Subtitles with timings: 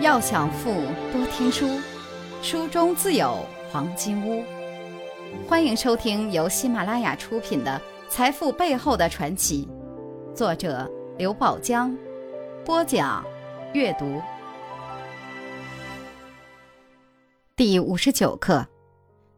[0.00, 0.72] 要想富，
[1.12, 1.80] 多听书，
[2.42, 3.38] 书中自有
[3.70, 4.44] 黄金屋。
[5.48, 9.68] 欢迎收听由喜马拉雅出品的《财富背后的传奇》，
[10.36, 11.96] 作者刘宝江，
[12.64, 13.24] 播讲
[13.72, 14.20] 阅读。
[17.54, 18.66] 第五十九课，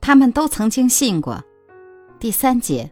[0.00, 1.42] 他们都曾经信过。
[2.20, 2.90] 第三节，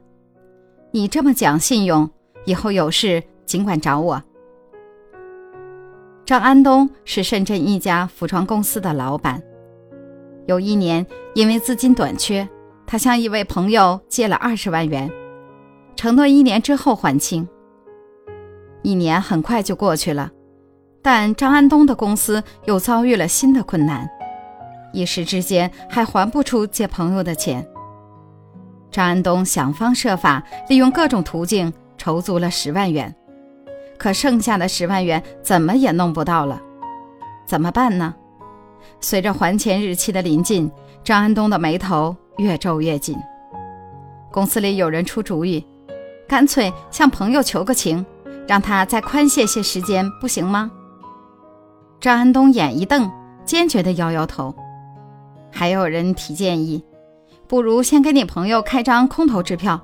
[0.91, 2.11] 你这么讲信用，
[2.45, 4.23] 以后有事尽管找我。
[6.32, 9.42] 张安东是深圳一家服装公司的老板。
[10.46, 12.48] 有一年，因为资金短缺，
[12.86, 15.10] 他向一位朋友借了二十万元，
[15.95, 17.46] 承诺一年之后还清。
[18.80, 20.30] 一年很快就过去了，
[21.02, 24.08] 但张安东的公司又遭遇了新的困难，
[24.94, 27.69] 一时之间还还不出借朋友的钱。
[28.91, 33.14] 张安东想方设法，利用各种途径筹足了十万元。
[34.02, 36.61] 可剩下的十万元怎么也弄不到了，
[37.47, 38.12] 怎么办呢？
[38.98, 40.69] 随着还钱日期的临近，
[41.05, 43.17] 张安东的眉头越皱越紧。
[44.33, 45.64] 公司里有人出主意，
[46.27, 48.05] 干脆向朋友求个情，
[48.48, 50.69] 让他再宽限些时间，不行吗？
[52.00, 53.08] 张安东眼一瞪，
[53.45, 54.53] 坚决地摇摇头。
[55.53, 56.84] 还有人提建议，
[57.47, 59.80] 不如先给你朋友开张空头支票，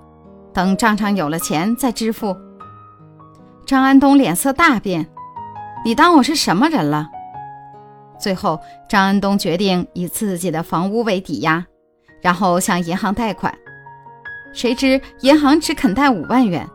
[0.52, 2.36] 等账上有了钱再支付。
[3.68, 5.06] 张安东脸色大变，
[5.84, 7.10] 你当我是什么人了？
[8.18, 11.62] 最后，张安东决定以自己的房屋为抵押，
[12.22, 13.54] 然后向银行贷款。
[14.54, 16.66] 谁知银行只肯贷五万元，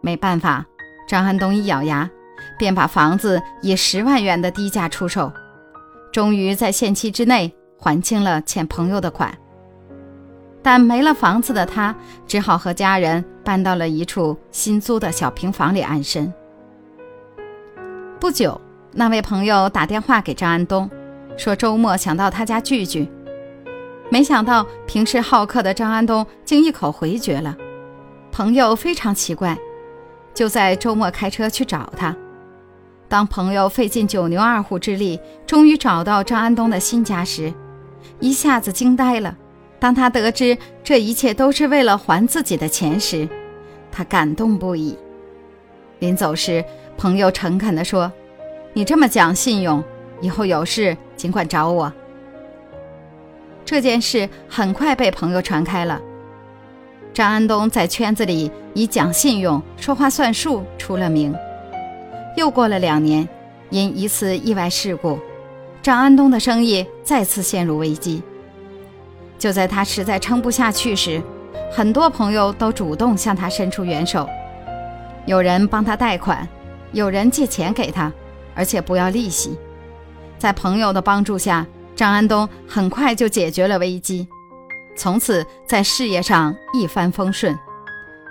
[0.00, 0.64] 没办法，
[1.08, 2.08] 张安东一咬牙，
[2.56, 5.32] 便把房子以十万元的低价出售，
[6.12, 9.36] 终于在限期之内还清了欠朋友的款。
[10.66, 11.94] 但没了房子的他，
[12.26, 16.34] 只好和家人搬到了一处新租的小平房里安身。
[18.18, 20.90] 不久，那位朋友打电话给张安东，
[21.36, 23.08] 说周末想到他家聚聚。
[24.10, 27.56] 没想到平时好客的张安东竟一口回绝了。
[28.32, 29.56] 朋友非常奇怪，
[30.34, 32.12] 就在周末开车去找他。
[33.06, 37.54] 当朋友费尽九牛二虎之力，终于找到张安东的新家时，
[38.18, 39.36] 一下子惊呆了。
[39.78, 43.28] 当他得知这一切都是为了还自己的钱时，
[43.92, 44.96] 他感动不已。
[45.98, 46.64] 临走时，
[46.96, 48.10] 朋友诚恳地说
[48.72, 49.82] ：“你这么讲信用，
[50.20, 51.92] 以后有事尽管找我。”
[53.64, 56.00] 这件事很快被朋友传开了。
[57.12, 61.34] 张安东在圈子里以讲信用、说话算数出了名。
[62.36, 63.26] 又过了两年，
[63.70, 65.18] 因一次意外事故，
[65.82, 68.22] 张安东的生意再次陷入危机。
[69.38, 71.22] 就在他实在撑不下去时，
[71.70, 74.28] 很多朋友都主动向他伸出援手，
[75.26, 76.48] 有人帮他贷款，
[76.92, 78.12] 有人借钱给他，
[78.54, 79.58] 而且不要利息。
[80.38, 84.26] 在朋友的帮助下，张安东很快就解决了危机，
[84.96, 87.58] 从此在事业上一帆风顺，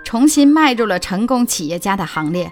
[0.04, 2.50] 重新迈入了成功企业家的行列。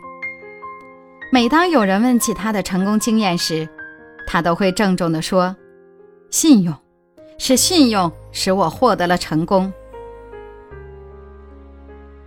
[1.32, 3.68] 每当有人问起他的成功经验时，
[4.26, 5.56] 他都会郑重地说
[6.30, 6.74] ：“信用。”
[7.36, 9.72] 是信用使我获得了成功。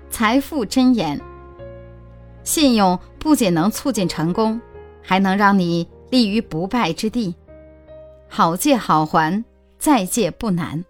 [0.10, 1.22] 财富箴言：
[2.44, 4.60] 信用不仅能促进成功，
[5.04, 7.36] 还能让你立于不败之地。
[8.28, 9.44] 好借好还，
[9.78, 10.84] 再借不难。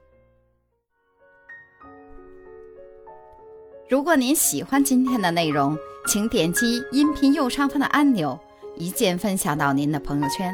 [3.89, 8.39] 如果您喜欢今天的内容，请点击音频右上方的按钮，
[8.75, 10.53] 一键分享到您的朋友圈。